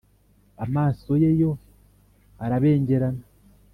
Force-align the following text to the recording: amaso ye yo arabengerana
amaso 0.65 1.11
ye 1.21 1.31
yo 1.41 1.51
arabengerana 2.43 3.23